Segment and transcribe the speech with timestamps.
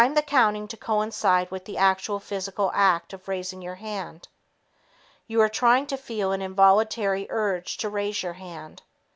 [0.01, 4.27] Time the counting to coincide with the actual physical act of raising your hand.
[5.27, 8.81] You are trying to feel an involuntary urge to raise your hand.